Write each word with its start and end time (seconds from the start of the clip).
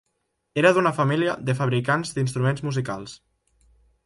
Era 0.61 0.71
d'una 0.77 0.93
família 0.99 1.35
de 1.51 1.55
fabricants 1.59 2.15
d'instruments 2.17 2.65
musicals. 2.71 3.15